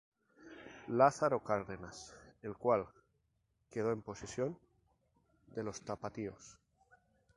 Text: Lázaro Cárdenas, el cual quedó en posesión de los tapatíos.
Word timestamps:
Lázaro 0.87 1.43
Cárdenas, 1.43 2.15
el 2.41 2.57
cual 2.57 2.87
quedó 3.69 3.91
en 3.91 4.01
posesión 4.01 4.57
de 5.53 5.61
los 5.61 5.81
tapatíos. 5.85 6.57